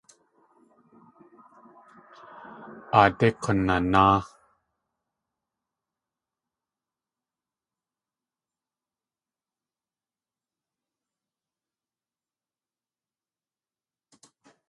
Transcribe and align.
Aadé 2.99 3.27
kunanáa! 3.43 4.17